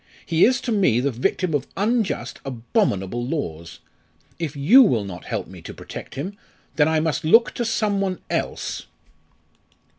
He 0.25 0.45
is 0.45 0.61
to 0.61 0.71
me 0.71 0.99
the 0.99 1.11
victim 1.11 1.53
of 1.53 1.67
unjust, 1.77 2.39
abominable 2.43 3.23
laws! 3.23 3.77
If 4.39 4.55
you 4.55 4.81
will 4.81 5.03
not 5.05 5.25
help 5.25 5.45
me 5.45 5.61
to 5.61 5.75
protect 5.75 6.15
him 6.15 6.35
then 6.75 6.87
I 6.87 6.99
must 6.99 7.23
look 7.23 7.53
to 7.53 7.65
some 7.65 8.01
one 8.01 8.19
else." 8.27 8.87